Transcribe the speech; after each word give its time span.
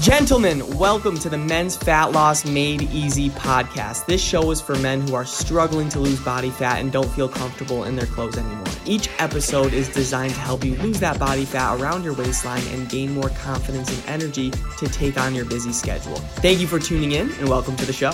Gentlemen, 0.00 0.78
welcome 0.78 1.18
to 1.18 1.28
the 1.28 1.36
Men's 1.36 1.76
Fat 1.76 2.12
Loss 2.12 2.46
Made 2.46 2.84
Easy 2.84 3.28
podcast. 3.28 4.06
This 4.06 4.22
show 4.22 4.50
is 4.50 4.58
for 4.58 4.74
men 4.76 5.06
who 5.06 5.14
are 5.14 5.26
struggling 5.26 5.90
to 5.90 6.00
lose 6.00 6.18
body 6.20 6.48
fat 6.48 6.80
and 6.80 6.90
don't 6.90 7.10
feel 7.10 7.28
comfortable 7.28 7.84
in 7.84 7.96
their 7.96 8.06
clothes 8.06 8.38
anymore. 8.38 8.64
Each 8.86 9.10
episode 9.18 9.74
is 9.74 9.90
designed 9.90 10.32
to 10.32 10.40
help 10.40 10.64
you 10.64 10.74
lose 10.76 11.00
that 11.00 11.18
body 11.18 11.44
fat 11.44 11.78
around 11.78 12.02
your 12.02 12.14
waistline 12.14 12.66
and 12.68 12.88
gain 12.88 13.12
more 13.12 13.28
confidence 13.28 13.90
and 13.94 14.08
energy 14.08 14.50
to 14.78 14.88
take 14.88 15.20
on 15.20 15.34
your 15.34 15.44
busy 15.44 15.70
schedule. 15.70 16.16
Thank 16.16 16.60
you 16.60 16.66
for 16.66 16.78
tuning 16.78 17.12
in 17.12 17.30
and 17.32 17.46
welcome 17.46 17.76
to 17.76 17.84
the 17.84 17.92
show. 17.92 18.12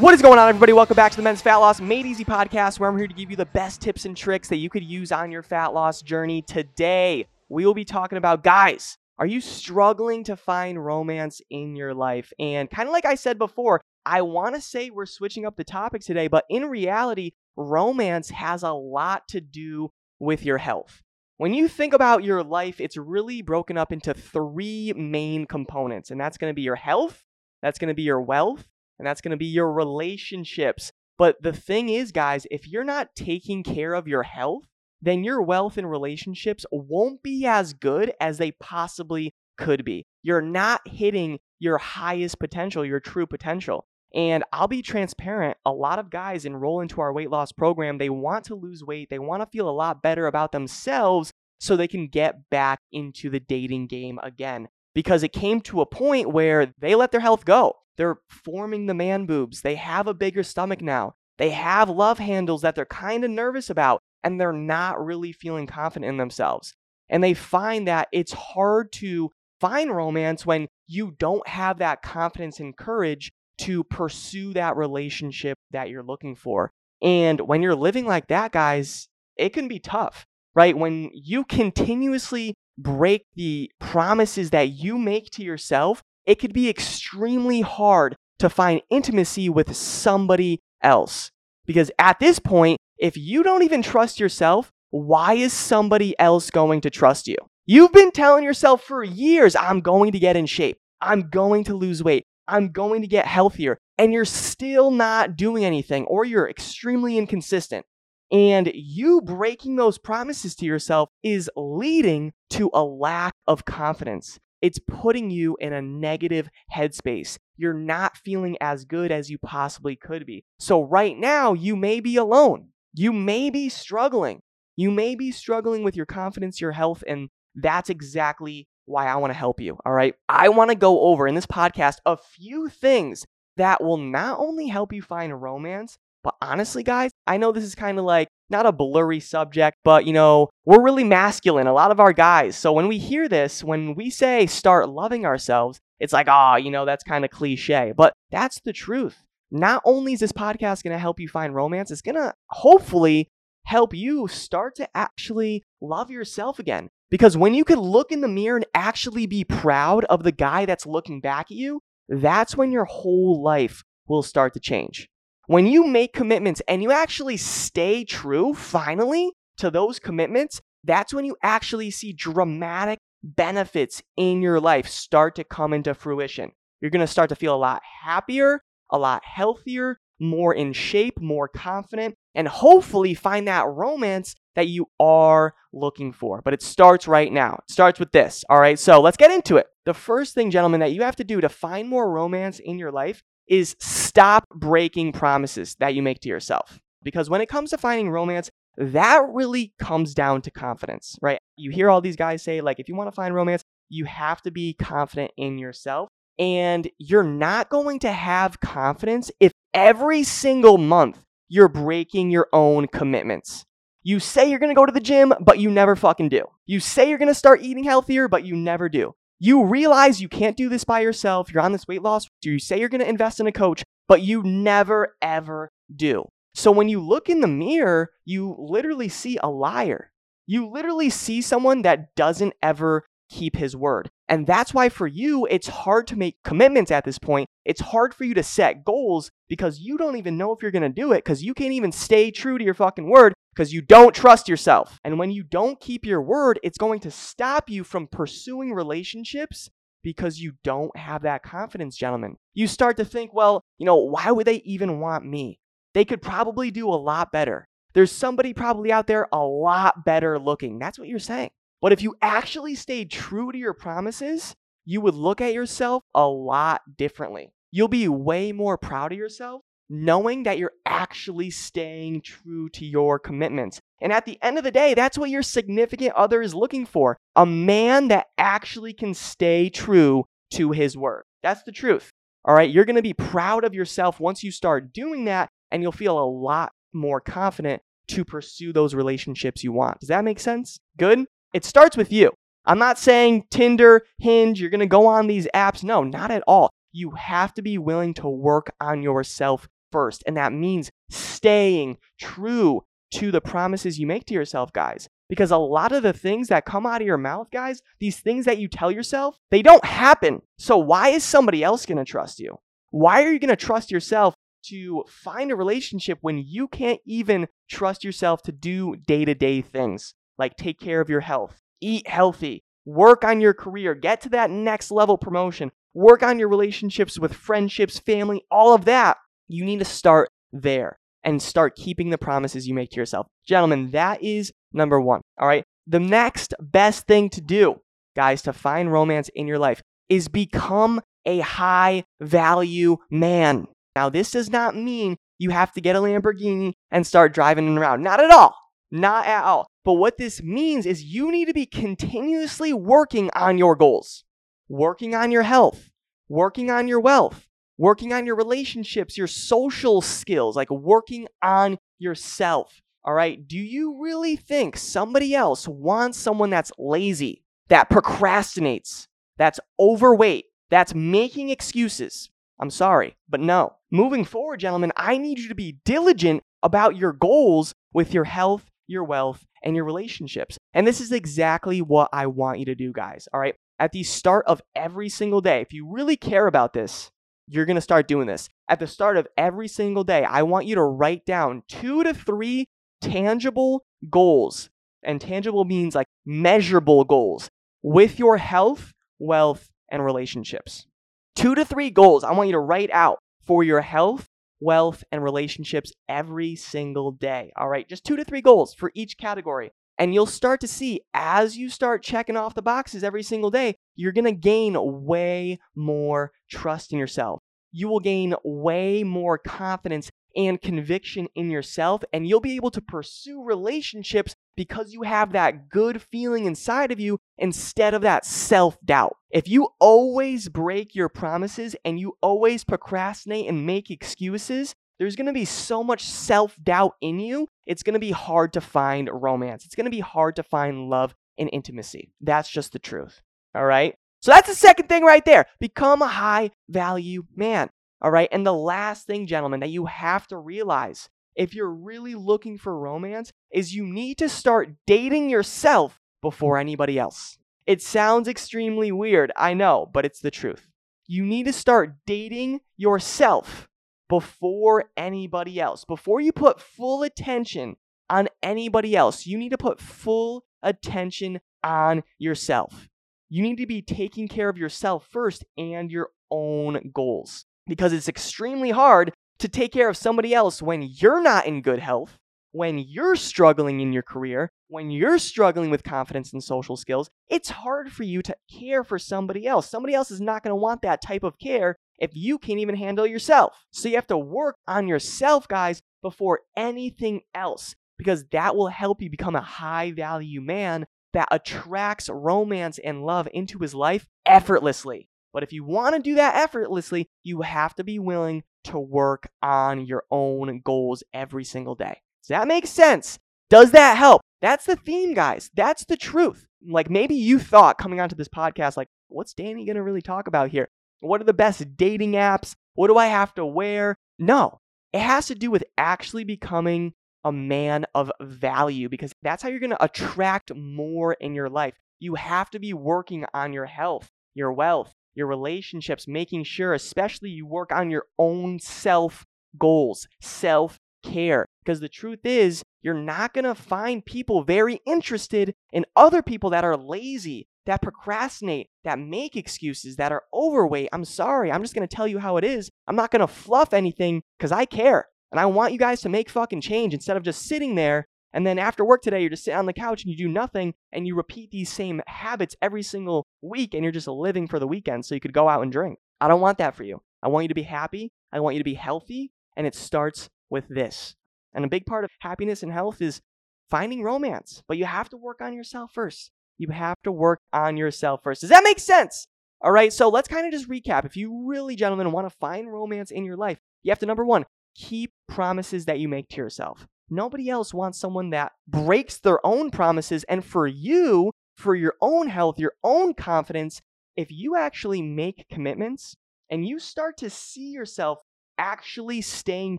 What 0.00 0.14
is 0.14 0.22
going 0.22 0.38
on, 0.38 0.48
everybody? 0.48 0.72
Welcome 0.72 0.96
back 0.96 1.10
to 1.12 1.16
the 1.18 1.22
Men's 1.22 1.42
Fat 1.42 1.56
Loss 1.56 1.82
Made 1.82 2.06
Easy 2.06 2.24
podcast, 2.24 2.80
where 2.80 2.88
I'm 2.88 2.96
here 2.96 3.08
to 3.08 3.14
give 3.14 3.30
you 3.30 3.36
the 3.36 3.44
best 3.44 3.82
tips 3.82 4.06
and 4.06 4.16
tricks 4.16 4.48
that 4.48 4.56
you 4.56 4.70
could 4.70 4.84
use 4.84 5.12
on 5.12 5.30
your 5.30 5.42
fat 5.42 5.74
loss 5.74 6.00
journey 6.00 6.40
today 6.40 7.26
we 7.50 7.66
will 7.66 7.74
be 7.74 7.84
talking 7.84 8.16
about 8.16 8.44
guys. 8.44 8.96
Are 9.18 9.26
you 9.26 9.42
struggling 9.42 10.24
to 10.24 10.36
find 10.36 10.82
romance 10.82 11.42
in 11.50 11.76
your 11.76 11.92
life? 11.92 12.32
And 12.38 12.70
kind 12.70 12.88
of 12.88 12.92
like 12.92 13.04
I 13.04 13.16
said 13.16 13.36
before, 13.36 13.82
I 14.06 14.22
want 14.22 14.54
to 14.54 14.62
say 14.62 14.88
we're 14.88 15.04
switching 15.04 15.44
up 15.44 15.56
the 15.56 15.64
topic 15.64 16.00
today, 16.00 16.28
but 16.28 16.44
in 16.48 16.64
reality, 16.64 17.32
romance 17.56 18.30
has 18.30 18.62
a 18.62 18.72
lot 18.72 19.28
to 19.28 19.42
do 19.42 19.90
with 20.18 20.42
your 20.44 20.56
health. 20.56 21.02
When 21.36 21.52
you 21.52 21.68
think 21.68 21.92
about 21.92 22.24
your 22.24 22.42
life, 22.42 22.80
it's 22.80 22.96
really 22.96 23.42
broken 23.42 23.76
up 23.76 23.92
into 23.92 24.14
three 24.14 24.92
main 24.96 25.46
components, 25.46 26.10
and 26.10 26.20
that's 26.20 26.38
going 26.38 26.50
to 26.50 26.54
be 26.54 26.62
your 26.62 26.76
health, 26.76 27.24
that's 27.62 27.78
going 27.78 27.88
to 27.88 27.94
be 27.94 28.02
your 28.02 28.20
wealth, 28.20 28.66
and 28.98 29.06
that's 29.06 29.20
going 29.20 29.32
to 29.32 29.36
be 29.36 29.46
your 29.46 29.72
relationships. 29.72 30.92
But 31.18 31.42
the 31.42 31.52
thing 31.52 31.88
is, 31.88 32.12
guys, 32.12 32.46
if 32.50 32.68
you're 32.68 32.84
not 32.84 33.14
taking 33.16 33.62
care 33.62 33.94
of 33.94 34.08
your 34.08 34.22
health, 34.22 34.64
then 35.02 35.24
your 35.24 35.42
wealth 35.42 35.76
and 35.76 35.90
relationships 35.90 36.66
won't 36.70 37.22
be 37.22 37.46
as 37.46 37.72
good 37.72 38.12
as 38.20 38.38
they 38.38 38.52
possibly 38.52 39.34
could 39.56 39.84
be. 39.84 40.06
You're 40.22 40.42
not 40.42 40.86
hitting 40.86 41.38
your 41.58 41.78
highest 41.78 42.38
potential, 42.38 42.84
your 42.84 43.00
true 43.00 43.26
potential. 43.26 43.86
And 44.14 44.42
I'll 44.52 44.68
be 44.68 44.82
transparent. 44.82 45.56
A 45.64 45.72
lot 45.72 45.98
of 46.00 46.10
guys 46.10 46.44
enroll 46.44 46.80
into 46.80 47.00
our 47.00 47.12
weight 47.12 47.30
loss 47.30 47.52
program. 47.52 47.98
They 47.98 48.10
want 48.10 48.44
to 48.46 48.54
lose 48.54 48.82
weight, 48.82 49.08
they 49.10 49.18
want 49.18 49.42
to 49.42 49.46
feel 49.46 49.68
a 49.68 49.70
lot 49.70 50.02
better 50.02 50.26
about 50.26 50.52
themselves 50.52 51.32
so 51.60 51.76
they 51.76 51.88
can 51.88 52.08
get 52.08 52.48
back 52.50 52.80
into 52.90 53.30
the 53.30 53.40
dating 53.40 53.86
game 53.86 54.18
again. 54.22 54.68
Because 54.94 55.22
it 55.22 55.32
came 55.32 55.60
to 55.62 55.80
a 55.80 55.86
point 55.86 56.32
where 56.32 56.74
they 56.78 56.96
let 56.96 57.12
their 57.12 57.20
health 57.20 57.44
go. 57.44 57.76
They're 57.96 58.18
forming 58.28 58.86
the 58.86 58.94
man 58.94 59.26
boobs. 59.26 59.60
They 59.60 59.76
have 59.76 60.06
a 60.08 60.14
bigger 60.14 60.42
stomach 60.42 60.80
now. 60.80 61.14
They 61.40 61.50
have 61.50 61.88
love 61.88 62.18
handles 62.18 62.60
that 62.60 62.74
they're 62.74 62.84
kind 62.84 63.24
of 63.24 63.30
nervous 63.30 63.70
about 63.70 64.02
and 64.22 64.38
they're 64.38 64.52
not 64.52 65.02
really 65.02 65.32
feeling 65.32 65.66
confident 65.66 66.10
in 66.10 66.18
themselves. 66.18 66.74
And 67.08 67.24
they 67.24 67.32
find 67.32 67.88
that 67.88 68.08
it's 68.12 68.32
hard 68.32 68.92
to 68.92 69.30
find 69.58 69.90
romance 69.90 70.44
when 70.44 70.68
you 70.86 71.16
don't 71.18 71.48
have 71.48 71.78
that 71.78 72.02
confidence 72.02 72.60
and 72.60 72.76
courage 72.76 73.32
to 73.60 73.82
pursue 73.84 74.52
that 74.52 74.76
relationship 74.76 75.56
that 75.70 75.88
you're 75.88 76.02
looking 76.02 76.36
for. 76.36 76.72
And 77.00 77.40
when 77.40 77.62
you're 77.62 77.74
living 77.74 78.04
like 78.04 78.26
that, 78.26 78.52
guys, 78.52 79.08
it 79.38 79.54
can 79.54 79.66
be 79.66 79.78
tough, 79.78 80.26
right? 80.54 80.76
When 80.76 81.10
you 81.14 81.44
continuously 81.44 82.52
break 82.76 83.24
the 83.34 83.70
promises 83.78 84.50
that 84.50 84.68
you 84.68 84.98
make 84.98 85.30
to 85.30 85.42
yourself, 85.42 86.02
it 86.26 86.34
could 86.34 86.52
be 86.52 86.68
extremely 86.68 87.62
hard 87.62 88.14
to 88.40 88.50
find 88.50 88.82
intimacy 88.90 89.48
with 89.48 89.74
somebody 89.74 90.60
else. 90.82 91.30
Because 91.66 91.90
at 91.98 92.18
this 92.20 92.38
point, 92.38 92.78
if 92.98 93.16
you 93.16 93.42
don't 93.42 93.62
even 93.62 93.82
trust 93.82 94.20
yourself, 94.20 94.70
why 94.90 95.34
is 95.34 95.52
somebody 95.52 96.18
else 96.18 96.50
going 96.50 96.80
to 96.82 96.90
trust 96.90 97.28
you? 97.28 97.36
You've 97.66 97.92
been 97.92 98.10
telling 98.10 98.42
yourself 98.42 98.82
for 98.82 99.04
years, 99.04 99.54
I'm 99.54 99.80
going 99.80 100.12
to 100.12 100.18
get 100.18 100.36
in 100.36 100.46
shape. 100.46 100.78
I'm 101.00 101.30
going 101.30 101.64
to 101.64 101.74
lose 101.74 102.02
weight. 102.02 102.24
I'm 102.48 102.72
going 102.72 103.00
to 103.02 103.06
get 103.06 103.26
healthier. 103.26 103.78
And 103.96 104.12
you're 104.12 104.24
still 104.24 104.90
not 104.90 105.36
doing 105.36 105.64
anything, 105.64 106.04
or 106.06 106.24
you're 106.24 106.48
extremely 106.48 107.16
inconsistent. 107.16 107.86
And 108.32 108.70
you 108.74 109.20
breaking 109.20 109.76
those 109.76 109.98
promises 109.98 110.54
to 110.56 110.66
yourself 110.66 111.08
is 111.22 111.50
leading 111.56 112.32
to 112.50 112.70
a 112.72 112.82
lack 112.82 113.32
of 113.46 113.64
confidence. 113.64 114.38
It's 114.62 114.78
putting 114.78 115.30
you 115.30 115.56
in 115.60 115.72
a 115.72 115.82
negative 115.82 116.48
headspace. 116.74 117.38
You're 117.60 117.74
not 117.74 118.16
feeling 118.16 118.56
as 118.58 118.86
good 118.86 119.12
as 119.12 119.28
you 119.28 119.36
possibly 119.36 119.94
could 119.94 120.24
be. 120.24 120.44
So, 120.58 120.82
right 120.82 121.14
now, 121.14 121.52
you 121.52 121.76
may 121.76 122.00
be 122.00 122.16
alone. 122.16 122.68
You 122.94 123.12
may 123.12 123.50
be 123.50 123.68
struggling. 123.68 124.40
You 124.76 124.90
may 124.90 125.14
be 125.14 125.30
struggling 125.30 125.84
with 125.84 125.94
your 125.94 126.06
confidence, 126.06 126.58
your 126.58 126.72
health, 126.72 127.04
and 127.06 127.28
that's 127.54 127.90
exactly 127.90 128.66
why 128.86 129.08
I 129.08 129.16
want 129.16 129.34
to 129.34 129.38
help 129.38 129.60
you. 129.60 129.76
All 129.84 129.92
right. 129.92 130.14
I 130.26 130.48
want 130.48 130.70
to 130.70 130.74
go 130.74 131.00
over 131.00 131.28
in 131.28 131.34
this 131.34 131.44
podcast 131.44 131.96
a 132.06 132.16
few 132.16 132.70
things 132.70 133.26
that 133.58 133.84
will 133.84 133.98
not 133.98 134.38
only 134.38 134.68
help 134.68 134.94
you 134.94 135.02
find 135.02 135.42
romance, 135.42 135.98
but 136.24 136.36
honestly, 136.40 136.82
guys, 136.82 137.10
I 137.26 137.36
know 137.36 137.52
this 137.52 137.64
is 137.64 137.74
kind 137.74 137.98
of 137.98 138.06
like 138.06 138.28
not 138.48 138.64
a 138.64 138.72
blurry 138.72 139.20
subject, 139.20 139.76
but 139.84 140.06
you 140.06 140.14
know, 140.14 140.48
we're 140.64 140.82
really 140.82 141.04
masculine, 141.04 141.66
a 141.66 141.74
lot 141.74 141.90
of 141.90 142.00
our 142.00 142.14
guys. 142.14 142.56
So 142.56 142.72
when 142.72 142.88
we 142.88 142.96
hear 142.96 143.28
this, 143.28 143.62
when 143.62 143.94
we 143.94 144.08
say 144.08 144.46
start 144.46 144.88
loving 144.88 145.26
ourselves, 145.26 145.78
it's 146.00 146.12
like, 146.12 146.26
ah, 146.28 146.54
oh, 146.54 146.56
you 146.56 146.70
know, 146.70 146.84
that's 146.84 147.04
kind 147.04 147.24
of 147.24 147.30
cliche, 147.30 147.92
but 147.96 148.12
that's 148.30 148.60
the 148.62 148.72
truth 148.72 149.22
not 149.50 149.82
only 149.84 150.12
is 150.12 150.20
this 150.20 150.32
podcast 150.32 150.82
going 150.82 150.92
to 150.92 150.98
help 150.98 151.18
you 151.18 151.28
find 151.28 151.54
romance, 151.54 151.90
it's 151.90 152.02
going 152.02 152.14
to 152.14 152.32
hopefully 152.50 153.28
help 153.64 153.94
you 153.94 154.28
start 154.28 154.74
to 154.76 154.88
actually 154.96 155.64
love 155.80 156.10
yourself 156.10 156.58
again. 156.58 156.88
Because 157.10 157.36
when 157.36 157.54
you 157.54 157.64
can 157.64 157.80
look 157.80 158.12
in 158.12 158.20
the 158.20 158.28
mirror 158.28 158.56
and 158.56 158.66
actually 158.74 159.26
be 159.26 159.44
proud 159.44 160.04
of 160.04 160.22
the 160.22 160.32
guy 160.32 160.64
that's 160.64 160.86
looking 160.86 161.20
back 161.20 161.46
at 161.50 161.56
you, 161.56 161.80
that's 162.08 162.56
when 162.56 162.70
your 162.70 162.84
whole 162.84 163.42
life 163.42 163.82
will 164.06 164.22
start 164.22 164.54
to 164.54 164.60
change. 164.60 165.08
When 165.46 165.66
you 165.66 165.86
make 165.86 166.12
commitments 166.12 166.62
and 166.68 166.82
you 166.82 166.92
actually 166.92 167.36
stay 167.36 168.04
true, 168.04 168.54
finally, 168.54 169.32
to 169.58 169.70
those 169.70 169.98
commitments, 169.98 170.60
that's 170.84 171.12
when 171.12 171.24
you 171.24 171.36
actually 171.42 171.90
see 171.90 172.12
dramatic 172.12 173.00
benefits 173.22 174.02
in 174.16 174.42
your 174.42 174.60
life 174.60 174.88
start 174.88 175.34
to 175.36 175.44
come 175.44 175.72
into 175.72 175.94
fruition. 175.94 176.52
You're 176.80 176.90
going 176.90 177.00
to 177.00 177.06
start 177.06 177.28
to 177.28 177.36
feel 177.36 177.54
a 177.54 177.56
lot 177.56 177.82
happier 178.02 178.62
a 178.90 178.98
lot 178.98 179.24
healthier, 179.24 179.98
more 180.18 180.54
in 180.54 180.72
shape, 180.72 181.20
more 181.20 181.48
confident, 181.48 182.14
and 182.34 182.46
hopefully 182.48 183.14
find 183.14 183.48
that 183.48 183.66
romance 183.68 184.34
that 184.54 184.68
you 184.68 184.86
are 184.98 185.54
looking 185.72 186.12
for. 186.12 186.42
But 186.44 186.54
it 186.54 186.62
starts 186.62 187.08
right 187.08 187.32
now. 187.32 187.60
It 187.66 187.72
starts 187.72 187.98
with 187.98 188.12
this. 188.12 188.44
All 188.50 188.60
right, 188.60 188.78
so 188.78 189.00
let's 189.00 189.16
get 189.16 189.30
into 189.30 189.56
it. 189.56 189.66
The 189.86 189.94
first 189.94 190.34
thing, 190.34 190.50
gentlemen, 190.50 190.80
that 190.80 190.92
you 190.92 191.02
have 191.02 191.16
to 191.16 191.24
do 191.24 191.40
to 191.40 191.48
find 191.48 191.88
more 191.88 192.10
romance 192.10 192.58
in 192.58 192.78
your 192.78 192.92
life 192.92 193.22
is 193.48 193.76
stop 193.80 194.44
breaking 194.54 195.12
promises 195.12 195.76
that 195.80 195.94
you 195.94 196.02
make 196.02 196.20
to 196.20 196.28
yourself. 196.28 196.80
Because 197.02 197.30
when 197.30 197.40
it 197.40 197.48
comes 197.48 197.70
to 197.70 197.78
finding 197.78 198.10
romance, 198.10 198.50
that 198.80 199.26
really 199.30 199.74
comes 199.78 200.14
down 200.14 200.40
to 200.42 200.50
confidence, 200.50 201.18
right? 201.20 201.38
You 201.56 201.70
hear 201.70 201.90
all 201.90 202.00
these 202.00 202.16
guys 202.16 202.42
say, 202.42 202.62
like, 202.62 202.80
if 202.80 202.88
you 202.88 202.94
want 202.96 203.08
to 203.08 203.14
find 203.14 203.34
romance, 203.34 203.62
you 203.90 204.06
have 204.06 204.40
to 204.42 204.50
be 204.50 204.72
confident 204.72 205.32
in 205.36 205.58
yourself. 205.58 206.08
And 206.38 206.90
you're 206.98 207.22
not 207.22 207.68
going 207.68 207.98
to 208.00 208.10
have 208.10 208.60
confidence 208.60 209.30
if 209.38 209.52
every 209.74 210.22
single 210.22 210.78
month 210.78 211.18
you're 211.48 211.68
breaking 211.68 212.30
your 212.30 212.48
own 212.54 212.86
commitments. 212.86 213.66
You 214.02 214.18
say 214.18 214.48
you're 214.48 214.58
going 214.58 214.70
to 214.70 214.78
go 214.78 214.86
to 214.86 214.92
the 214.92 215.00
gym, 215.00 215.34
but 215.40 215.58
you 215.58 215.70
never 215.70 215.94
fucking 215.94 216.30
do. 216.30 216.44
You 216.64 216.80
say 216.80 217.10
you're 217.10 217.18
going 217.18 217.28
to 217.28 217.34
start 217.34 217.60
eating 217.60 217.84
healthier, 217.84 218.28
but 218.28 218.44
you 218.44 218.56
never 218.56 218.88
do. 218.88 219.14
You 219.38 219.64
realize 219.64 220.22
you 220.22 220.28
can't 220.30 220.56
do 220.56 220.70
this 220.70 220.84
by 220.84 221.00
yourself. 221.00 221.52
You're 221.52 221.62
on 221.62 221.72
this 221.72 221.86
weight 221.86 222.00
loss. 222.00 222.28
You 222.42 222.58
say 222.58 222.80
you're 222.80 222.88
going 222.88 223.02
to 223.02 223.08
invest 223.08 223.40
in 223.40 223.46
a 223.46 223.52
coach, 223.52 223.82
but 224.08 224.22
you 224.22 224.42
never 224.42 225.16
ever 225.20 225.70
do. 225.94 226.24
So 226.54 226.70
when 226.70 226.88
you 226.88 227.00
look 227.00 227.28
in 227.28 227.40
the 227.40 227.48
mirror, 227.48 228.10
you 228.24 228.56
literally 228.58 229.08
see 229.08 229.38
a 229.42 229.50
liar. 229.50 230.12
You 230.46 230.68
literally 230.68 231.10
see 231.10 231.42
someone 231.42 231.82
that 231.82 232.14
doesn't 232.16 232.54
ever 232.62 233.04
keep 233.30 233.56
his 233.56 233.76
word. 233.76 234.10
And 234.28 234.46
that's 234.46 234.74
why 234.74 234.88
for 234.88 235.06
you, 235.06 235.46
it's 235.46 235.68
hard 235.68 236.06
to 236.08 236.16
make 236.16 236.36
commitments 236.44 236.90
at 236.90 237.04
this 237.04 237.18
point. 237.18 237.48
It's 237.64 237.80
hard 237.80 238.12
for 238.12 238.24
you 238.24 238.34
to 238.34 238.42
set 238.42 238.84
goals 238.84 239.30
because 239.48 239.80
you 239.80 239.96
don't 239.96 240.16
even 240.16 240.36
know 240.36 240.52
if 240.52 240.62
you're 240.62 240.70
going 240.70 240.82
to 240.82 240.88
do 240.88 241.12
it 241.12 241.24
because 241.24 241.42
you 241.42 241.54
can't 241.54 241.72
even 241.72 241.92
stay 241.92 242.30
true 242.30 242.58
to 242.58 242.64
your 242.64 242.74
fucking 242.74 243.08
word 243.08 243.34
because 243.54 243.72
you 243.72 243.82
don't 243.82 244.14
trust 244.14 244.48
yourself. 244.48 244.98
And 245.04 245.18
when 245.18 245.30
you 245.30 245.42
don't 245.42 245.80
keep 245.80 246.04
your 246.04 246.22
word, 246.22 246.58
it's 246.62 246.78
going 246.78 247.00
to 247.00 247.10
stop 247.10 247.70
you 247.70 247.84
from 247.84 248.06
pursuing 248.06 248.72
relationships 248.72 249.70
because 250.02 250.38
you 250.38 250.52
don't 250.64 250.96
have 250.96 251.22
that 251.22 251.42
confidence, 251.42 251.96
gentlemen. 251.96 252.36
You 252.54 252.66
start 252.66 252.96
to 252.96 253.04
think, 253.04 253.34
well, 253.34 253.62
you 253.78 253.86
know, 253.86 253.96
why 253.96 254.30
would 254.30 254.46
they 254.46 254.62
even 254.64 255.00
want 255.00 255.24
me? 255.24 255.58
They 255.94 256.04
could 256.04 256.22
probably 256.22 256.70
do 256.70 256.88
a 256.88 256.94
lot 256.94 257.32
better. 257.32 257.66
There's 257.92 258.12
somebody 258.12 258.54
probably 258.54 258.92
out 258.92 259.06
there 259.06 259.28
a 259.32 259.44
lot 259.44 260.04
better 260.04 260.38
looking. 260.38 260.78
That's 260.78 260.98
what 260.98 261.08
you're 261.08 261.18
saying. 261.18 261.50
But 261.80 261.92
if 261.92 262.02
you 262.02 262.14
actually 262.22 262.74
stayed 262.74 263.10
true 263.10 263.50
to 263.50 263.58
your 263.58 263.74
promises, 263.74 264.54
you 264.84 265.00
would 265.00 265.14
look 265.14 265.40
at 265.40 265.54
yourself 265.54 266.02
a 266.14 266.26
lot 266.26 266.82
differently. 266.96 267.52
You'll 267.72 267.88
be 267.88 268.08
way 268.08 268.52
more 268.52 268.78
proud 268.78 269.12
of 269.12 269.18
yourself 269.18 269.62
knowing 269.90 270.44
that 270.44 270.56
you're 270.56 270.72
actually 270.86 271.50
staying 271.50 272.22
true 272.22 272.68
to 272.70 272.86
your 272.86 273.18
commitments. 273.18 273.80
And 274.00 274.12
at 274.12 274.24
the 274.24 274.38
end 274.40 274.56
of 274.56 274.64
the 274.64 274.70
day, 274.70 274.94
that's 274.94 275.18
what 275.18 275.30
your 275.30 275.42
significant 275.42 276.14
other 276.14 276.40
is 276.40 276.54
looking 276.54 276.86
for 276.86 277.18
a 277.34 277.44
man 277.44 278.08
that 278.08 278.28
actually 278.38 278.92
can 278.92 279.12
stay 279.12 279.68
true 279.68 280.24
to 280.52 280.70
his 280.70 280.96
word. 280.96 281.24
That's 281.42 281.64
the 281.64 281.72
truth. 281.72 282.10
All 282.44 282.54
right. 282.54 282.70
You're 282.70 282.84
going 282.84 282.96
to 282.96 283.02
be 283.02 283.12
proud 283.12 283.64
of 283.64 283.74
yourself 283.74 284.20
once 284.20 284.44
you 284.44 284.52
start 284.52 284.92
doing 284.92 285.24
that, 285.24 285.50
and 285.70 285.82
you'll 285.82 285.92
feel 285.92 286.18
a 286.18 286.28
lot 286.28 286.72
more 286.92 287.20
confident 287.20 287.82
to 288.08 288.24
pursue 288.24 288.72
those 288.72 288.94
relationships 288.94 289.62
you 289.62 289.72
want. 289.72 290.00
Does 290.00 290.08
that 290.08 290.24
make 290.24 290.40
sense? 290.40 290.80
Good. 290.98 291.26
It 291.54 291.64
starts 291.64 291.96
with 291.96 292.12
you. 292.12 292.32
I'm 292.64 292.78
not 292.78 292.98
saying 292.98 293.44
Tinder, 293.50 294.02
Hinge, 294.18 294.60
you're 294.60 294.70
going 294.70 294.80
to 294.80 294.86
go 294.86 295.06
on 295.06 295.26
these 295.26 295.48
apps. 295.54 295.82
No, 295.82 296.02
not 296.02 296.30
at 296.30 296.42
all. 296.46 296.70
You 296.92 297.10
have 297.12 297.54
to 297.54 297.62
be 297.62 297.78
willing 297.78 298.14
to 298.14 298.28
work 298.28 298.72
on 298.80 299.02
yourself 299.02 299.68
first. 299.92 300.22
And 300.26 300.36
that 300.36 300.52
means 300.52 300.90
staying 301.08 301.98
true 302.20 302.82
to 303.12 303.30
the 303.30 303.40
promises 303.40 303.98
you 303.98 304.06
make 304.06 304.24
to 304.26 304.34
yourself, 304.34 304.72
guys. 304.72 305.08
Because 305.28 305.50
a 305.50 305.56
lot 305.56 305.92
of 305.92 306.02
the 306.02 306.12
things 306.12 306.48
that 306.48 306.64
come 306.64 306.86
out 306.86 307.00
of 307.00 307.06
your 307.06 307.16
mouth, 307.16 307.48
guys, 307.52 307.82
these 308.00 308.18
things 308.18 308.44
that 308.46 308.58
you 308.58 308.68
tell 308.68 308.90
yourself, 308.90 309.36
they 309.50 309.62
don't 309.62 309.84
happen. 309.84 310.42
So 310.58 310.76
why 310.76 311.10
is 311.10 311.22
somebody 311.22 311.62
else 311.62 311.86
going 311.86 311.98
to 311.98 312.04
trust 312.04 312.40
you? 312.40 312.58
Why 312.90 313.22
are 313.22 313.32
you 313.32 313.38
going 313.38 313.50
to 313.50 313.56
trust 313.56 313.92
yourself 313.92 314.34
to 314.68 315.04
find 315.08 315.50
a 315.50 315.56
relationship 315.56 316.18
when 316.20 316.38
you 316.38 316.68
can't 316.68 317.00
even 317.06 317.48
trust 317.68 318.04
yourself 318.04 318.42
to 318.42 318.52
do 318.52 318.96
day 318.96 319.24
to 319.24 319.34
day 319.34 319.60
things 319.60 320.14
like 320.38 320.56
take 320.56 320.80
care 320.80 321.00
of 321.00 321.10
your 321.10 321.20
health, 321.20 321.60
eat 321.80 322.08
healthy, 322.08 322.64
work 322.84 323.24
on 323.24 323.40
your 323.40 323.54
career, 323.54 323.94
get 323.94 324.22
to 324.22 324.28
that 324.30 324.50
next 324.50 324.90
level 324.90 325.18
promotion, 325.18 325.70
work 325.94 326.22
on 326.22 326.38
your 326.38 326.48
relationships 326.48 327.18
with 327.18 327.34
friendships, 327.34 327.98
family, 327.98 328.42
all 328.50 328.74
of 328.74 328.86
that. 328.86 329.18
You 329.48 329.64
need 329.64 329.80
to 329.80 329.84
start 329.84 330.30
there 330.52 330.98
and 331.22 331.42
start 331.42 331.76
keeping 331.76 332.10
the 332.10 332.18
promises 332.18 332.66
you 332.66 332.74
make 332.74 332.90
to 332.90 332.96
yourself. 332.96 333.26
Gentlemen, 333.46 333.90
that 333.90 334.22
is 334.22 334.52
number 334.72 335.00
one. 335.00 335.20
All 335.38 335.46
right. 335.46 335.64
The 335.86 336.00
next 336.00 336.54
best 336.60 337.06
thing 337.06 337.28
to 337.30 337.40
do, 337.40 337.76
guys, 338.16 338.42
to 338.42 338.52
find 338.52 338.92
romance 338.92 339.28
in 339.34 339.46
your 339.46 339.58
life 339.58 339.82
is 340.08 340.28
become 340.28 341.00
a 341.26 341.40
high 341.40 342.04
value 342.20 342.96
man. 343.10 343.66
Now, 343.96 344.08
this 344.08 344.30
does 344.30 344.50
not 344.50 344.76
mean 344.76 345.16
you 345.38 345.50
have 345.50 345.72
to 345.72 345.80
get 345.80 345.96
a 345.96 346.00
Lamborghini 346.00 346.74
and 346.90 347.06
start 347.06 347.34
driving 347.34 347.74
it 347.74 347.78
around. 347.78 348.02
Not 348.02 348.22
at 348.22 348.30
all. 348.30 348.54
Not 348.90 349.26
at 349.26 349.44
all. 349.44 349.66
But 349.84 349.94
what 349.94 350.18
this 350.18 350.42
means 350.42 350.86
is 350.86 351.02
you 351.02 351.30
need 351.30 351.46
to 351.46 351.54
be 351.54 351.66
continuously 351.66 352.72
working 352.72 353.30
on 353.34 353.56
your 353.56 353.74
goals, 353.76 354.24
working 354.68 355.14
on 355.14 355.30
your 355.30 355.42
health, 355.42 355.90
working 356.28 356.70
on 356.70 356.86
your 356.86 357.00
wealth, 357.00 357.46
working 357.78 358.12
on 358.12 358.26
your 358.26 358.36
relationships, 358.36 359.16
your 359.16 359.26
social 359.26 360.02
skills, 360.02 360.56
like 360.56 360.70
working 360.70 361.26
on 361.42 361.78
yourself. 361.98 362.80
All 363.04 363.14
right. 363.14 363.46
Do 363.48 363.58
you 363.58 364.02
really 364.02 364.36
think 364.36 364.76
somebody 364.76 365.34
else 365.34 365.66
wants 365.66 366.18
someone 366.18 366.50
that's 366.50 366.70
lazy, 366.78 367.42
that 367.68 367.88
procrastinates, 367.88 369.06
that's 369.38 369.58
overweight, 369.78 370.44
that's 370.68 370.94
making 370.94 371.48
excuses? 371.48 372.28
I'm 372.60 372.70
sorry, 372.70 373.16
but 373.28 373.40
no. 373.40 373.74
Moving 373.90 374.24
forward, 374.24 374.60
gentlemen, 374.60 374.92
I 374.96 375.16
need 375.16 375.38
you 375.38 375.48
to 375.48 375.54
be 375.54 375.78
diligent 375.84 376.42
about 376.62 376.96
your 376.96 377.12
goals 377.12 377.74
with 377.94 378.12
your 378.12 378.24
health, 378.24 378.70
your 378.86 379.02
wealth, 379.02 379.46
and 379.64 379.74
your 379.74 379.86
relationships. 379.86 380.58
And 380.74 380.86
this 380.86 381.00
is 381.00 381.10
exactly 381.10 381.80
what 381.80 382.10
I 382.12 382.26
want 382.26 382.58
you 382.58 382.66
to 382.66 382.74
do, 382.74 382.92
guys. 382.92 383.26
All 383.32 383.40
right. 383.40 383.54
At 383.78 383.92
the 383.92 384.02
start 384.02 384.44
of 384.46 384.60
every 384.76 385.08
single 385.08 385.40
day, 385.40 385.62
if 385.62 385.72
you 385.72 385.90
really 385.90 386.16
care 386.16 386.46
about 386.46 386.74
this, 386.74 387.10
you're 387.48 387.64
going 387.64 387.76
to 387.76 387.80
start 387.80 388.06
doing 388.06 388.26
this. 388.26 388.48
At 388.68 388.78
the 388.78 388.86
start 388.86 389.16
of 389.16 389.26
every 389.38 389.66
single 389.66 390.04
day, 390.04 390.22
I 390.22 390.42
want 390.42 390.66
you 390.66 390.74
to 390.74 390.82
write 390.82 391.24
down 391.24 391.62
two 391.66 392.04
to 392.04 392.12
three 392.12 392.66
tangible 393.00 393.84
goals. 394.10 394.68
And 395.02 395.18
tangible 395.18 395.64
means 395.64 395.94
like 395.94 396.06
measurable 396.26 397.04
goals 397.04 397.48
with 397.82 398.18
your 398.18 398.36
health, 398.36 398.92
wealth, 399.18 399.70
and 399.90 400.04
relationships. 400.04 400.86
Two 401.34 401.54
to 401.54 401.64
three 401.64 401.90
goals 401.90 402.24
I 402.24 402.32
want 402.32 402.48
you 402.48 402.52
to 402.52 402.60
write 402.60 402.90
out 402.92 403.18
for 403.46 403.64
your 403.64 403.80
health, 403.80 404.28
wealth, 404.60 405.04
and 405.10 405.22
relationships 405.22 405.92
every 406.08 406.54
single 406.56 407.12
day. 407.12 407.52
All 407.56 407.68
right, 407.68 407.88
just 407.88 408.04
two 408.04 408.16
to 408.16 408.24
three 408.24 408.42
goals 408.42 408.74
for 408.74 408.92
each 408.94 409.16
category. 409.16 409.70
And 409.98 410.14
you'll 410.14 410.26
start 410.26 410.60
to 410.62 410.68
see 410.68 411.02
as 411.12 411.58
you 411.58 411.68
start 411.68 412.02
checking 412.02 412.36
off 412.36 412.54
the 412.54 412.62
boxes 412.62 413.04
every 413.04 413.22
single 413.22 413.50
day, 413.50 413.76
you're 413.96 414.12
to 414.12 414.32
gain 414.32 414.74
way 415.04 415.58
more 415.74 416.32
trust 416.50 416.92
in 416.92 416.98
yourself. 416.98 417.42
You 417.70 417.88
will 417.88 418.00
gain 418.00 418.34
way 418.42 419.04
more 419.04 419.36
confidence 419.36 420.10
and 420.36 420.60
conviction 420.60 421.28
in 421.34 421.50
yourself, 421.50 422.02
and 422.12 422.26
you'll 422.26 422.40
be 422.40 422.56
able 422.56 422.70
to 422.70 422.80
pursue 422.80 423.42
relationships 423.42 424.34
because 424.56 424.92
you 424.92 425.02
have 425.02 425.32
that 425.32 425.68
good 425.68 426.02
feeling 426.02 426.44
inside 426.44 426.92
of 426.92 427.00
you 427.00 427.18
instead 427.38 427.94
of 427.94 428.02
that 428.02 428.24
self 428.24 428.78
doubt. 428.84 429.16
If 429.30 429.48
you 429.48 429.68
always 429.78 430.48
break 430.48 430.94
your 430.94 431.08
promises 431.08 431.76
and 431.84 431.98
you 431.98 432.16
always 432.22 432.64
procrastinate 432.64 433.48
and 433.48 433.66
make 433.66 433.90
excuses, 433.90 434.74
there's 434.98 435.16
to 435.26 435.32
be 435.32 435.46
so 435.46 435.82
much 435.82 436.04
self 436.04 436.56
doubt 436.62 436.94
in 437.00 437.20
you, 437.20 437.48
it's 437.66 437.82
to 437.94 438.00
be 438.00 438.10
hard 438.10 438.52
to 438.52 438.60
find 438.60 439.08
romance. 439.10 439.64
It's 439.64 439.74
to 439.86 439.90
be 439.90 440.00
hard 440.00 440.36
to 440.36 440.42
find 440.42 440.90
love 440.90 441.14
and 441.38 441.48
intimacy. 441.52 442.12
That's 442.20 442.50
just 442.50 442.72
the 442.72 442.78
truth. 442.78 443.22
All 443.54 443.64
right. 443.64 443.94
So 444.20 444.32
that's 444.32 444.48
the 444.48 444.54
second 444.54 444.88
thing 444.88 445.02
right 445.02 445.24
there. 445.24 445.46
Become 445.58 446.02
a 446.02 446.06
high 446.06 446.50
value 446.68 447.24
man. 447.34 447.70
All 448.02 448.10
right. 448.10 448.28
And 448.30 448.46
the 448.46 448.52
last 448.52 449.06
thing, 449.06 449.26
gentlemen, 449.26 449.60
that 449.60 449.70
you 449.70 449.86
have 449.86 450.26
to 450.28 450.36
realize 450.36 451.08
if 451.34 451.54
you're 451.54 451.70
really 451.70 452.14
looking 452.14 452.58
for 452.58 452.78
romance 452.78 453.32
is 453.50 453.74
you 453.74 453.84
need 453.84 454.18
to 454.18 454.28
start 454.28 454.70
dating 454.86 455.30
yourself 455.30 456.00
before 456.20 456.58
anybody 456.58 456.98
else. 456.98 457.38
It 457.66 457.82
sounds 457.82 458.28
extremely 458.28 458.90
weird, 458.92 459.32
I 459.36 459.54
know, 459.54 459.88
but 459.92 460.04
it's 460.04 460.20
the 460.20 460.30
truth. 460.30 460.66
You 461.06 461.24
need 461.24 461.46
to 461.46 461.52
start 461.52 461.94
dating 462.06 462.60
yourself 462.76 463.68
before 464.08 464.90
anybody 464.96 465.60
else. 465.60 465.84
Before 465.84 466.20
you 466.20 466.32
put 466.32 466.60
full 466.60 467.02
attention 467.02 467.76
on 468.08 468.28
anybody 468.42 468.96
else, 468.96 469.26
you 469.26 469.38
need 469.38 469.50
to 469.50 469.58
put 469.58 469.80
full 469.80 470.44
attention 470.62 471.40
on 471.62 472.02
yourself. 472.18 472.88
You 473.28 473.42
need 473.42 473.56
to 473.56 473.66
be 473.66 473.82
taking 473.82 474.26
care 474.28 474.48
of 474.48 474.58
yourself 474.58 475.06
first 475.10 475.44
and 475.56 475.90
your 475.90 476.10
own 476.30 476.90
goals 476.92 477.46
because 477.66 477.92
it's 477.92 478.08
extremely 478.08 478.70
hard 478.70 479.12
to 479.40 479.48
take 479.48 479.72
care 479.72 479.88
of 479.88 479.96
somebody 479.96 480.34
else 480.34 480.62
when 480.62 480.82
you're 480.82 481.22
not 481.22 481.46
in 481.46 481.62
good 481.62 481.78
health, 481.80 482.18
when 482.52 482.78
you're 482.78 483.16
struggling 483.16 483.80
in 483.80 483.92
your 483.92 484.02
career, 484.02 484.50
when 484.68 484.90
you're 484.90 485.18
struggling 485.18 485.70
with 485.70 485.82
confidence 485.82 486.32
and 486.32 486.42
social 486.42 486.76
skills. 486.76 487.10
It's 487.28 487.50
hard 487.50 487.92
for 487.92 488.04
you 488.04 488.22
to 488.22 488.36
care 488.50 488.84
for 488.84 488.98
somebody 488.98 489.46
else. 489.46 489.68
Somebody 489.68 489.94
else 489.94 490.10
is 490.10 490.20
not 490.20 490.42
going 490.42 490.52
to 490.52 490.56
want 490.56 490.82
that 490.82 491.02
type 491.02 491.22
of 491.22 491.38
care 491.38 491.76
if 491.98 492.10
you 492.14 492.38
can't 492.38 492.60
even 492.60 492.76
handle 492.76 493.06
yourself. 493.06 493.54
So 493.72 493.88
you 493.88 493.96
have 493.96 494.06
to 494.08 494.18
work 494.18 494.56
on 494.66 494.88
yourself, 494.88 495.46
guys, 495.46 495.82
before 496.02 496.40
anything 496.56 497.20
else, 497.34 497.74
because 497.98 498.24
that 498.32 498.56
will 498.56 498.68
help 498.68 499.02
you 499.02 499.10
become 499.10 499.36
a 499.36 499.42
high 499.42 499.92
value 499.92 500.40
man 500.40 500.86
that 501.12 501.28
attracts 501.30 502.08
romance 502.08 502.78
and 502.78 503.04
love 503.04 503.28
into 503.34 503.58
his 503.58 503.74
life 503.74 504.06
effortlessly. 504.24 505.09
But 505.32 505.42
if 505.42 505.52
you 505.52 505.64
want 505.64 505.94
to 505.94 506.02
do 506.02 506.14
that 506.16 506.36
effortlessly, 506.36 507.08
you 507.22 507.42
have 507.42 507.74
to 507.76 507.84
be 507.84 507.98
willing 507.98 508.42
to 508.64 508.78
work 508.78 509.28
on 509.42 509.86
your 509.86 510.04
own 510.10 510.60
goals 510.64 511.02
every 511.12 511.44
single 511.44 511.74
day. 511.74 512.00
Does 512.22 512.28
that 512.28 512.48
make 512.48 512.66
sense? 512.66 513.18
Does 513.48 513.70
that 513.72 513.96
help? 513.96 514.22
That's 514.42 514.66
the 514.66 514.76
theme, 514.76 515.14
guys. 515.14 515.50
That's 515.54 515.84
the 515.84 515.96
truth. 515.96 516.46
Like 516.66 516.90
maybe 516.90 517.14
you 517.14 517.38
thought 517.38 517.78
coming 517.78 518.00
onto 518.00 518.16
this 518.16 518.28
podcast, 518.28 518.76
like, 518.76 518.88
what's 519.08 519.34
Danny 519.34 519.64
going 519.64 519.76
to 519.76 519.82
really 519.82 520.02
talk 520.02 520.28
about 520.28 520.50
here? 520.50 520.68
What 521.00 521.20
are 521.20 521.24
the 521.24 521.32
best 521.32 521.76
dating 521.76 522.12
apps? 522.12 522.54
What 522.74 522.88
do 522.88 522.96
I 522.96 523.06
have 523.06 523.34
to 523.34 523.46
wear? 523.46 523.96
No, 524.18 524.58
it 524.92 525.00
has 525.00 525.26
to 525.28 525.34
do 525.34 525.50
with 525.50 525.64
actually 525.78 526.24
becoming 526.24 526.92
a 527.24 527.32
man 527.32 527.86
of 527.94 528.10
value 528.20 528.88
because 528.88 529.12
that's 529.22 529.42
how 529.42 529.48
you're 529.48 529.60
going 529.60 529.70
to 529.70 529.84
attract 529.84 530.54
more 530.54 531.14
in 531.14 531.34
your 531.34 531.48
life. 531.48 531.74
You 531.98 532.14
have 532.14 532.50
to 532.50 532.58
be 532.58 532.72
working 532.72 533.26
on 533.34 533.52
your 533.52 533.66
health, 533.66 534.10
your 534.34 534.52
wealth, 534.52 534.94
your 535.14 535.26
relationships, 535.26 536.06
making 536.08 536.44
sure, 536.44 536.74
especially, 536.74 537.30
you 537.30 537.46
work 537.46 537.72
on 537.72 537.90
your 537.90 538.06
own 538.18 538.58
self 538.58 539.24
goals, 539.58 540.06
self 540.20 540.78
care. 541.02 541.46
Because 541.64 541.80
the 541.80 541.88
truth 541.88 542.20
is, 542.24 542.62
you're 542.82 542.94
not 542.94 543.34
going 543.34 543.44
to 543.44 543.54
find 543.54 544.04
people 544.04 544.42
very 544.42 544.80
interested 544.86 545.54
in 545.72 545.84
other 545.96 546.22
people 546.22 546.50
that 546.50 546.64
are 546.64 546.76
lazy, 546.76 547.46
that 547.66 547.82
procrastinate, 547.82 548.68
that 548.84 548.98
make 548.98 549.36
excuses, 549.36 549.96
that 549.96 550.12
are 550.12 550.24
overweight. 550.32 550.88
I'm 550.92 551.04
sorry. 551.04 551.52
I'm 551.52 551.62
just 551.62 551.74
going 551.74 551.86
to 551.86 551.94
tell 551.94 552.08
you 552.08 552.18
how 552.18 552.36
it 552.36 552.44
is. 552.44 552.70
I'm 552.86 552.96
not 552.96 553.10
going 553.10 553.20
to 553.20 553.26
fluff 553.26 553.72
anything 553.72 554.22
because 554.38 554.52
I 554.52 554.64
care. 554.64 555.06
And 555.30 555.38
I 555.38 555.46
want 555.46 555.72
you 555.72 555.78
guys 555.78 556.00
to 556.00 556.08
make 556.08 556.28
fucking 556.28 556.60
change 556.60 556.92
instead 556.92 557.16
of 557.16 557.22
just 557.22 557.42
sitting 557.42 557.76
there 557.76 558.08
and 558.32 558.46
then 558.46 558.58
after 558.58 558.84
work 558.84 559.02
today, 559.02 559.20
you're 559.20 559.30
just 559.30 559.44
sitting 559.44 559.58
on 559.58 559.66
the 559.66 559.72
couch 559.72 560.02
and 560.02 560.10
you 560.10 560.16
do 560.16 560.28
nothing 560.28 560.74
and 560.92 561.06
you 561.06 561.14
repeat 561.14 561.50
these 561.50 561.70
same 561.70 562.00
habits 562.06 562.54
every 562.62 562.82
single 562.82 563.26
week 563.42 563.74
and 563.74 563.82
you're 563.82 563.92
just 563.92 564.08
living 564.08 564.46
for 564.46 564.58
the 564.58 564.68
weekend 564.68 565.04
so 565.04 565.14
you 565.14 565.20
could 565.20 565.32
go 565.32 565.48
out 565.48 565.62
and 565.62 565.72
drink. 565.72 565.98
I 566.20 566.28
don't 566.28 566.40
want 566.40 566.58
that 566.58 566.76
for 566.76 566.84
you. 566.84 567.02
I 567.22 567.28
want 567.28 567.44
you 567.44 567.48
to 567.48 567.54
be 567.54 567.62
happy. 567.62 568.12
I 568.32 568.40
want 568.40 568.54
you 568.54 568.60
to 568.60 568.64
be 568.64 568.74
healthy. 568.74 569.32
And 569.56 569.66
it 569.66 569.74
starts 569.74 570.30
with 570.48 570.68
this. 570.68 571.16
And 571.52 571.64
a 571.64 571.68
big 571.68 571.86
part 571.86 572.04
of 572.04 572.10
happiness 572.20 572.62
and 572.62 572.72
health 572.72 573.02
is 573.02 573.20
finding 573.68 574.02
romance, 574.02 574.62
but 574.68 574.76
you 574.76 574.84
have 574.84 575.08
to 575.10 575.16
work 575.16 575.40
on 575.40 575.52
yourself 575.52 575.90
first. 575.92 576.30
You 576.58 576.68
have 576.68 576.96
to 577.04 577.12
work 577.12 577.40
on 577.52 577.76
yourself 577.76 578.22
first. 578.22 578.42
Does 578.42 578.50
that 578.50 578.64
make 578.64 578.78
sense? 578.78 579.26
All 579.62 579.72
right, 579.72 579.92
so 579.92 580.08
let's 580.08 580.28
kind 580.28 580.46
of 580.46 580.52
just 580.52 580.68
recap. 580.68 581.04
If 581.04 581.16
you 581.16 581.46
really, 581.46 581.76
gentlemen, 581.76 582.12
want 582.12 582.28
to 582.28 582.36
find 582.40 582.72
romance 582.72 583.10
in 583.10 583.24
your 583.24 583.36
life, 583.36 583.58
you 583.82 583.90
have 583.90 583.98
to, 583.98 584.06
number 584.06 584.24
one, 584.24 584.46
keep 584.74 585.12
promises 585.28 585.84
that 585.84 585.98
you 585.98 586.08
make 586.08 586.28
to 586.28 586.36
yourself. 586.36 586.86
Nobody 587.10 587.50
else 587.50 587.74
wants 587.74 587.98
someone 587.98 588.30
that 588.30 588.52
breaks 588.68 589.18
their 589.18 589.44
own 589.44 589.70
promises. 589.70 590.24
And 590.24 590.44
for 590.44 590.66
you, 590.66 591.32
for 591.56 591.74
your 591.74 591.94
own 592.00 592.28
health, 592.28 592.58
your 592.58 592.74
own 592.82 593.14
confidence, 593.14 593.80
if 594.16 594.30
you 594.30 594.56
actually 594.56 595.02
make 595.02 595.48
commitments 595.50 596.16
and 596.50 596.66
you 596.66 596.78
start 596.78 597.16
to 597.18 597.30
see 597.30 597.70
yourself 597.70 598.20
actually 598.58 599.20
staying 599.20 599.78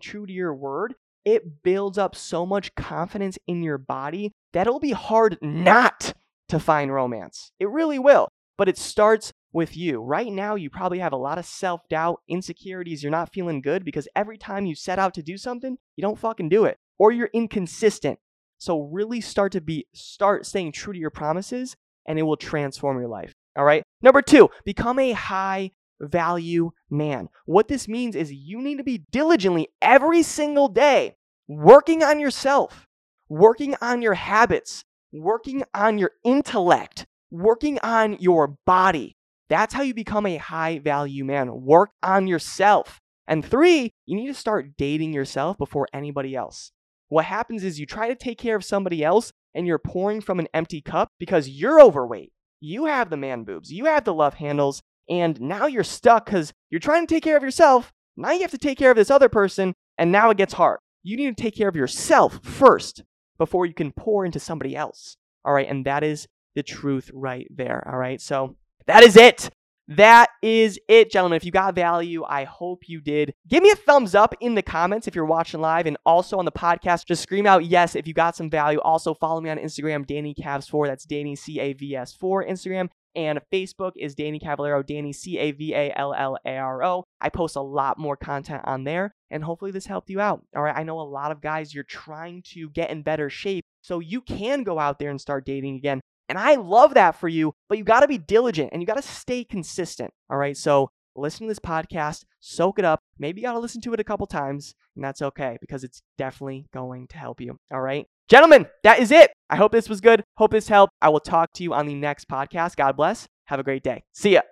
true 0.00 0.26
to 0.26 0.32
your 0.32 0.54
word, 0.54 0.94
it 1.24 1.62
builds 1.62 1.98
up 1.98 2.14
so 2.16 2.44
much 2.44 2.74
confidence 2.74 3.38
in 3.46 3.62
your 3.62 3.78
body 3.78 4.32
that 4.52 4.66
it'll 4.66 4.80
be 4.80 4.92
hard 4.92 5.38
not 5.40 6.12
to 6.48 6.58
find 6.58 6.92
romance. 6.92 7.52
It 7.58 7.68
really 7.70 7.98
will. 7.98 8.28
But 8.58 8.68
it 8.68 8.76
starts 8.76 9.32
with 9.52 9.76
you. 9.76 10.00
Right 10.00 10.32
now, 10.32 10.54
you 10.54 10.70
probably 10.70 10.98
have 10.98 11.12
a 11.12 11.16
lot 11.16 11.38
of 11.38 11.46
self 11.46 11.80
doubt, 11.88 12.20
insecurities. 12.28 13.02
You're 13.02 13.10
not 13.10 13.32
feeling 13.32 13.60
good 13.60 13.84
because 13.84 14.08
every 14.14 14.38
time 14.38 14.66
you 14.66 14.74
set 14.74 14.98
out 14.98 15.14
to 15.14 15.22
do 15.22 15.36
something, 15.36 15.76
you 15.96 16.02
don't 16.02 16.18
fucking 16.18 16.48
do 16.48 16.64
it, 16.64 16.78
or 16.98 17.12
you're 17.12 17.30
inconsistent. 17.32 18.18
So 18.58 18.82
really 18.82 19.20
start 19.20 19.52
to 19.52 19.60
be 19.60 19.86
start 19.94 20.46
staying 20.46 20.72
true 20.72 20.92
to 20.92 20.98
your 20.98 21.10
promises, 21.10 21.76
and 22.06 22.18
it 22.18 22.22
will 22.22 22.36
transform 22.36 22.98
your 22.98 23.08
life. 23.08 23.32
All 23.56 23.64
right. 23.64 23.82
Number 24.00 24.22
two, 24.22 24.50
become 24.64 24.98
a 24.98 25.12
high 25.12 25.72
value 26.00 26.70
man. 26.90 27.28
What 27.44 27.68
this 27.68 27.88
means 27.88 28.16
is 28.16 28.32
you 28.32 28.60
need 28.60 28.78
to 28.78 28.84
be 28.84 29.04
diligently 29.10 29.68
every 29.80 30.22
single 30.22 30.68
day 30.68 31.16
working 31.48 32.02
on 32.02 32.18
yourself, 32.20 32.86
working 33.28 33.74
on 33.80 34.02
your 34.02 34.14
habits, 34.14 34.84
working 35.12 35.64
on 35.74 35.98
your 35.98 36.12
intellect, 36.24 37.06
working 37.30 37.78
on 37.82 38.16
your 38.20 38.56
body. 38.66 39.16
That's 39.48 39.74
how 39.74 39.82
you 39.82 39.92
become 39.94 40.26
a 40.26 40.38
high 40.38 40.78
value 40.78 41.24
man. 41.24 41.62
Work 41.62 41.90
on 42.02 42.26
yourself. 42.26 43.00
And 43.26 43.44
three, 43.44 43.92
you 44.06 44.16
need 44.16 44.28
to 44.28 44.34
start 44.34 44.76
dating 44.76 45.12
yourself 45.12 45.58
before 45.58 45.88
anybody 45.92 46.34
else. 46.34 46.72
What 47.12 47.26
happens 47.26 47.62
is 47.62 47.78
you 47.78 47.84
try 47.84 48.08
to 48.08 48.14
take 48.14 48.38
care 48.38 48.56
of 48.56 48.64
somebody 48.64 49.04
else 49.04 49.34
and 49.54 49.66
you're 49.66 49.78
pouring 49.78 50.22
from 50.22 50.38
an 50.38 50.48
empty 50.54 50.80
cup 50.80 51.10
because 51.18 51.46
you're 51.46 51.78
overweight. 51.78 52.32
You 52.58 52.86
have 52.86 53.10
the 53.10 53.18
man 53.18 53.44
boobs, 53.44 53.70
you 53.70 53.84
have 53.84 54.04
the 54.04 54.14
love 54.14 54.32
handles, 54.32 54.80
and 55.10 55.38
now 55.38 55.66
you're 55.66 55.84
stuck 55.84 56.24
because 56.24 56.54
you're 56.70 56.78
trying 56.78 57.06
to 57.06 57.14
take 57.14 57.22
care 57.22 57.36
of 57.36 57.42
yourself. 57.42 57.92
Now 58.16 58.32
you 58.32 58.40
have 58.40 58.50
to 58.52 58.56
take 58.56 58.78
care 58.78 58.90
of 58.90 58.96
this 58.96 59.10
other 59.10 59.28
person, 59.28 59.74
and 59.98 60.10
now 60.10 60.30
it 60.30 60.38
gets 60.38 60.54
hard. 60.54 60.78
You 61.02 61.18
need 61.18 61.36
to 61.36 61.42
take 61.42 61.54
care 61.54 61.68
of 61.68 61.76
yourself 61.76 62.40
first 62.42 63.02
before 63.36 63.66
you 63.66 63.74
can 63.74 63.92
pour 63.92 64.24
into 64.24 64.40
somebody 64.40 64.74
else. 64.74 65.18
All 65.44 65.52
right, 65.52 65.68
and 65.68 65.84
that 65.84 66.02
is 66.02 66.26
the 66.54 66.62
truth 66.62 67.10
right 67.12 67.46
there. 67.54 67.86
All 67.92 67.98
right, 67.98 68.22
so 68.22 68.56
that 68.86 69.02
is 69.02 69.16
it. 69.16 69.50
That 69.88 70.30
is 70.42 70.78
it, 70.88 71.10
gentlemen. 71.10 71.36
If 71.36 71.44
you 71.44 71.50
got 71.50 71.74
value, 71.74 72.24
I 72.24 72.44
hope 72.44 72.88
you 72.88 73.00
did. 73.00 73.34
Give 73.48 73.62
me 73.62 73.70
a 73.70 73.76
thumbs 73.76 74.14
up 74.14 74.34
in 74.40 74.54
the 74.54 74.62
comments 74.62 75.08
if 75.08 75.14
you're 75.14 75.24
watching 75.24 75.60
live 75.60 75.86
and 75.86 75.96
also 76.06 76.38
on 76.38 76.44
the 76.44 76.52
podcast. 76.52 77.06
Just 77.06 77.22
scream 77.22 77.46
out 77.46 77.64
yes 77.64 77.96
if 77.96 78.06
you 78.06 78.14
got 78.14 78.36
some 78.36 78.48
value. 78.48 78.80
Also, 78.80 79.12
follow 79.12 79.40
me 79.40 79.50
on 79.50 79.58
Instagram, 79.58 80.06
Danny 80.06 80.34
Cavs4. 80.34 80.86
That's 80.86 81.04
Danny 81.04 81.34
C 81.36 81.60
A 81.60 81.72
V 81.72 81.96
S 81.96 82.14
4 82.14 82.44
Instagram. 82.44 82.88
And 83.14 83.40
Facebook 83.52 83.92
is 83.96 84.14
Danny 84.14 84.40
Cavallaro, 84.40 84.86
Danny 84.86 85.12
C 85.12 85.36
A 85.38 85.50
V 85.50 85.74
A 85.74 85.92
L 85.94 86.14
L 86.14 86.38
A 86.46 86.56
R 86.56 86.82
O. 86.82 87.04
I 87.20 87.28
post 87.28 87.56
a 87.56 87.60
lot 87.60 87.98
more 87.98 88.16
content 88.16 88.62
on 88.64 88.84
there, 88.84 89.14
and 89.30 89.44
hopefully 89.44 89.70
this 89.70 89.84
helped 89.86 90.08
you 90.08 90.20
out. 90.20 90.42
All 90.56 90.62
right, 90.62 90.76
I 90.76 90.82
know 90.82 90.98
a 90.98 91.02
lot 91.02 91.30
of 91.30 91.42
guys, 91.42 91.74
you're 91.74 91.84
trying 91.84 92.42
to 92.52 92.70
get 92.70 92.90
in 92.90 93.02
better 93.02 93.28
shape 93.28 93.66
so 93.82 93.98
you 93.98 94.22
can 94.22 94.62
go 94.62 94.78
out 94.78 94.98
there 94.98 95.10
and 95.10 95.20
start 95.20 95.44
dating 95.44 95.76
again. 95.76 96.00
And 96.32 96.38
I 96.38 96.54
love 96.54 96.94
that 96.94 97.20
for 97.20 97.28
you, 97.28 97.54
but 97.68 97.76
you 97.76 97.84
got 97.84 98.00
to 98.00 98.08
be 98.08 98.16
diligent 98.16 98.70
and 98.72 98.80
you 98.80 98.86
got 98.86 98.96
to 98.96 99.02
stay 99.02 99.44
consistent. 99.44 100.14
All 100.30 100.38
right. 100.38 100.56
So 100.56 100.90
listen 101.14 101.46
to 101.46 101.50
this 101.50 101.58
podcast, 101.58 102.24
soak 102.40 102.78
it 102.78 102.86
up. 102.86 103.00
Maybe 103.18 103.42
you 103.42 103.46
got 103.46 103.52
to 103.52 103.58
listen 103.58 103.82
to 103.82 103.92
it 103.92 104.00
a 104.00 104.04
couple 104.04 104.26
times, 104.26 104.74
and 104.96 105.04
that's 105.04 105.20
okay 105.20 105.58
because 105.60 105.84
it's 105.84 106.00
definitely 106.16 106.68
going 106.72 107.06
to 107.08 107.18
help 107.18 107.42
you. 107.42 107.58
All 107.70 107.82
right. 107.82 108.06
Gentlemen, 108.30 108.66
that 108.82 109.00
is 109.00 109.10
it. 109.10 109.30
I 109.50 109.56
hope 109.56 109.72
this 109.72 109.90
was 109.90 110.00
good. 110.00 110.24
Hope 110.38 110.52
this 110.52 110.68
helped. 110.68 110.94
I 111.02 111.10
will 111.10 111.20
talk 111.20 111.52
to 111.56 111.62
you 111.62 111.74
on 111.74 111.84
the 111.84 111.94
next 111.94 112.30
podcast. 112.30 112.76
God 112.76 112.96
bless. 112.96 113.28
Have 113.48 113.60
a 113.60 113.62
great 113.62 113.82
day. 113.82 114.02
See 114.14 114.32
ya. 114.32 114.51